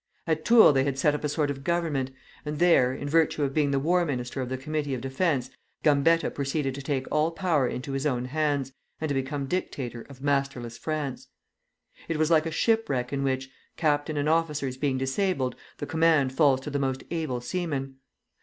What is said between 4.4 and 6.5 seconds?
of the Committee of Defence, Gambetta